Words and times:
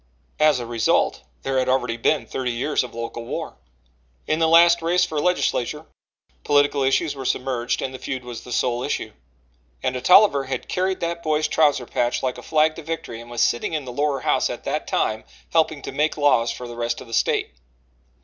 As 0.39 0.59
a 0.59 0.65
result 0.65 1.21
there 1.43 1.59
had 1.59 1.69
already 1.69 1.95
been 1.95 2.25
thirty 2.25 2.51
years 2.51 2.83
of 2.83 2.95
local 2.95 3.23
war. 3.23 3.57
In 4.25 4.39
the 4.39 4.47
last 4.47 4.81
race 4.81 5.05
for 5.05 5.19
legislature, 5.21 5.85
political 6.43 6.81
issues 6.81 7.13
were 7.15 7.23
submerged 7.23 7.83
and 7.83 7.93
the 7.93 7.99
feud 7.99 8.23
was 8.23 8.41
the 8.41 8.51
sole 8.51 8.81
issue. 8.81 9.11
And 9.83 9.95
a 9.95 10.01
Tolliver 10.01 10.45
had 10.45 10.67
carried 10.67 11.01
that 11.01 11.21
boy's 11.21 11.47
trouser 11.47 11.85
patch 11.85 12.23
like 12.23 12.39
a 12.39 12.41
flag 12.41 12.73
to 12.77 12.81
victory 12.81 13.21
and 13.21 13.29
was 13.29 13.41
sitting 13.43 13.73
in 13.73 13.85
the 13.85 13.93
lower 13.93 14.21
House 14.21 14.49
at 14.49 14.63
that 14.63 14.87
time 14.87 15.23
helping 15.51 15.83
to 15.83 15.91
make 15.91 16.17
laws 16.17 16.49
for 16.49 16.67
the 16.67 16.75
rest 16.75 16.99
of 17.01 17.05
the 17.05 17.13
State. 17.13 17.51